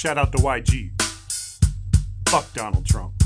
[0.00, 0.92] Shout out to YG.
[2.30, 3.19] Fuck Donald Trump.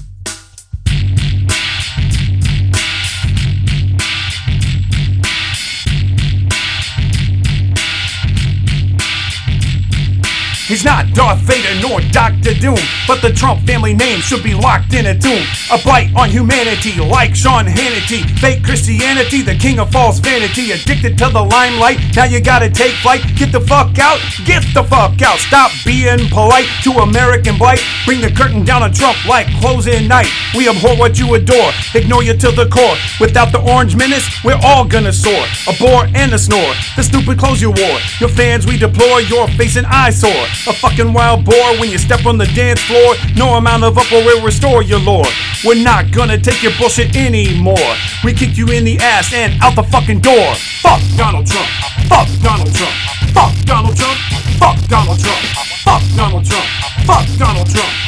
[10.67, 14.95] He's not Darth Vader nor Doctor Doom, but the Trump family name should be locked
[14.95, 15.45] in a tomb.
[15.71, 18.25] A blight on humanity, like Sean Hannity.
[18.41, 20.73] Fake Christianity, the king of false vanity.
[20.73, 23.21] Addicted to the limelight, now you gotta take flight.
[23.37, 25.39] Get the fuck out, get the fuck out.
[25.39, 27.83] Stop being polite to American blight.
[28.07, 30.29] Bring the curtain down on Trump like closing night.
[30.57, 32.97] We abhor what you adore, ignore you to the core.
[33.21, 35.45] Without the orange menace, we're all gonna soar.
[35.69, 37.99] A bore and a snore, the stupid clothes you wore.
[38.19, 40.54] Your fans we deplore, your face and eyesore.
[40.67, 43.15] A fucking wild boar when you step on the dance floor.
[43.37, 45.27] No amount of upper will restore your lore.
[45.65, 47.91] We're not gonna take your bullshit anymore.
[48.25, 50.55] We kick you in the ass and out the fucking door.
[50.81, 51.69] Fuck Donald Trump.
[52.09, 52.95] Fuck Donald Trump.
[53.35, 54.19] Fuck Donald Trump.
[54.59, 55.39] Fuck Donald Trump.
[55.85, 56.67] Fuck Donald Trump.
[57.07, 57.37] Fuck Donald Trump.
[57.37, 58.04] Fuck Donald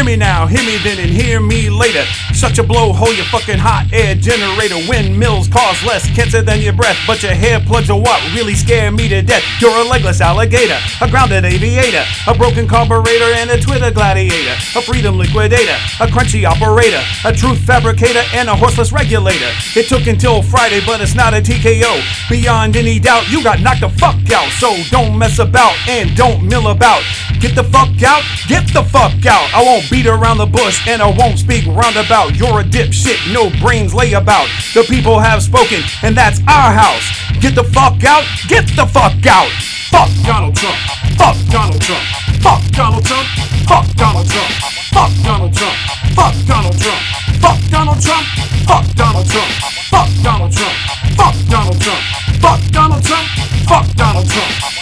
[0.00, 2.04] Hear me now, hear me then, and hear me later.
[2.32, 4.80] Such a blowhole, your fucking hot air generator.
[4.88, 8.90] Windmills cause less cancer than your breath, but your hair plugs are what really scare
[8.90, 9.44] me to death.
[9.60, 14.80] You're a legless alligator, a grounded aviator, a broken carburetor, and a Twitter gladiator, a
[14.80, 19.52] freedom liquidator, a crunchy operator, a truth fabricator, and a horseless regulator.
[19.76, 22.00] It took until Friday, but it's not a TKO.
[22.30, 24.48] Beyond any doubt, you got knocked the fuck out.
[24.52, 27.04] So don't mess about and don't mill about.
[27.40, 29.48] Get the fuck out, get the fuck out.
[29.56, 32.36] I won't beat around the bush and I won't speak roundabout.
[32.36, 34.46] You're a dipshit, no brains lay about.
[34.74, 37.02] The people have spoken, and that's our house.
[37.40, 39.48] Get the fuck out, get the fuck out.
[39.88, 40.76] Fuck Donald Trump.
[41.16, 42.04] Fuck Donald Trump.
[42.44, 43.26] Fuck Donald Trump.
[43.64, 44.46] Fuck Donald Trump.
[44.92, 45.74] Fuck Donald Trump.
[46.14, 47.00] Fuck Donald Trump.
[47.40, 48.22] Fuck Donald Trump.
[48.68, 49.52] Fuck Donald Trump.
[49.90, 50.74] Fuck Donald Trump.
[51.16, 52.02] Fuck Donald Trump.
[52.40, 53.26] Fuck Donald Trump.
[53.66, 54.79] Fuck Donald Trump.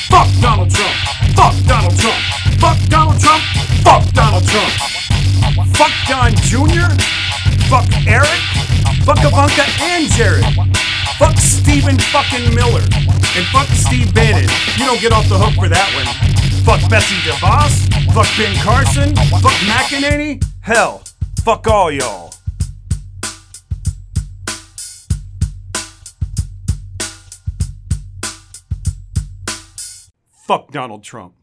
[5.78, 6.90] Fuck Don Jr.
[7.70, 8.26] Fuck Eric.
[9.06, 10.44] Fuck Ivanka and Jared.
[11.18, 12.82] Fuck Stephen fucking Miller.
[13.36, 14.50] And fuck Steve Bannon.
[14.76, 16.04] You don't get off the hook for that one.
[16.64, 18.12] Fuck Betsy DeVos.
[18.12, 19.14] Fuck Ben Carson.
[19.40, 20.42] Fuck McEnany.
[20.62, 21.04] Hell,
[21.44, 22.34] fuck all y'all.
[30.44, 31.37] Fuck Donald Trump.